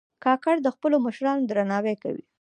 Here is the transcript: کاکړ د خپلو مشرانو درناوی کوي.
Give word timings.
کاکړ 0.23 0.55
د 0.63 0.67
خپلو 0.75 0.97
مشرانو 1.05 1.47
درناوی 1.49 1.95
کوي. 2.03 2.23